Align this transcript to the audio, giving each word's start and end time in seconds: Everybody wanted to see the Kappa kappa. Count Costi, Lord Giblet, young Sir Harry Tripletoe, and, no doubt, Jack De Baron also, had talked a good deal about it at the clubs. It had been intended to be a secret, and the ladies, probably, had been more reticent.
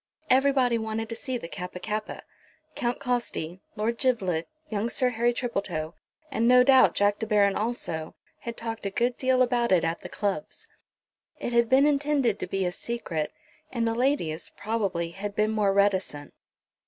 Everybody 0.31 0.79
wanted 0.79 1.09
to 1.09 1.15
see 1.15 1.37
the 1.37 1.47
Kappa 1.47 1.79
kappa. 1.79 2.23
Count 2.73 2.99
Costi, 2.99 3.61
Lord 3.75 3.99
Giblet, 3.99 4.47
young 4.67 4.89
Sir 4.89 5.09
Harry 5.09 5.31
Tripletoe, 5.31 5.93
and, 6.31 6.47
no 6.47 6.63
doubt, 6.63 6.95
Jack 6.95 7.19
De 7.19 7.27
Baron 7.27 7.55
also, 7.55 8.15
had 8.39 8.57
talked 8.57 8.83
a 8.87 8.89
good 8.89 9.15
deal 9.15 9.43
about 9.43 9.71
it 9.71 9.83
at 9.83 10.01
the 10.01 10.09
clubs. 10.09 10.65
It 11.39 11.53
had 11.53 11.69
been 11.69 11.85
intended 11.85 12.39
to 12.39 12.47
be 12.47 12.65
a 12.65 12.71
secret, 12.71 13.31
and 13.71 13.87
the 13.87 13.93
ladies, 13.93 14.49
probably, 14.57 15.11
had 15.11 15.35
been 15.35 15.51
more 15.51 15.71
reticent. 15.71 16.33